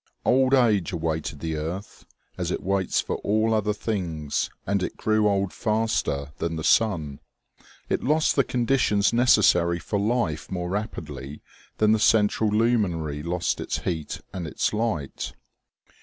[0.25, 5.27] Old age awaited the earth, as it waits for all other things, and it grew
[5.29, 7.19] old faster than the sun.
[7.87, 11.43] It lost the conditions necessary for life more rapidly
[11.77, 15.33] than the central luminary lost its heat and its light.